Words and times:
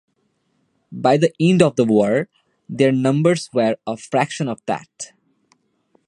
By 0.91 1.17
the 1.17 1.31
end 1.39 1.61
of 1.61 1.75
the 1.75 1.85
war, 1.85 2.27
their 2.67 2.91
numbers 2.91 3.51
were 3.53 3.75
a 3.85 3.97
fraction 3.97 4.47
of 4.47 4.59
that. 4.65 5.11